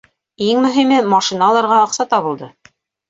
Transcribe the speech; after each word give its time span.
Иң 0.45 0.61
мөһиме- 0.63 0.97
машина 1.13 1.45
алырға 1.51 1.77
аҡса 1.83 2.09
табылды! 2.15 2.51